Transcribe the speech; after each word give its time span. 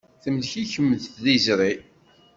Temlek-ikem 0.23 0.87
tliẓri. 1.03 1.71